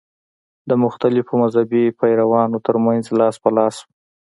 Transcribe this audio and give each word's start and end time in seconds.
د 0.69 0.71
مختلفو 0.83 1.33
مذهبي 1.43 1.83
پیروانو 1.99 2.57
تر 2.65 2.75
منځ 2.85 3.03
لاس 3.19 3.35
په 3.43 3.49
لاس 3.57 3.75
شوه. 3.81 3.89